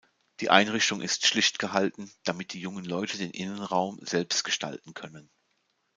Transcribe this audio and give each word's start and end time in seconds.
Die 0.39 0.49
Einrichtung 0.49 0.99
ist 0.99 1.27
schlicht 1.27 1.59
gehalten, 1.59 2.09
damit 2.23 2.53
die 2.53 2.59
jungen 2.59 2.85
Leute 2.85 3.19
den 3.19 3.29
Innenraum 3.29 3.99
selbst 4.03 4.43
gestalten 4.43 4.95
können. 4.95 5.29